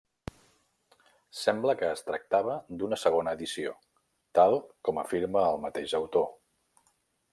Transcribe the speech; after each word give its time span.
Sembla 1.41 1.75
que 1.81 1.89
es 1.97 2.01
tractava 2.07 2.55
d'una 2.79 2.99
segona 3.01 3.35
edició, 3.39 3.75
tal 4.41 4.57
com 4.89 5.03
afirma 5.03 5.45
el 5.51 5.63
mateix 5.67 5.95
autor. 6.01 6.31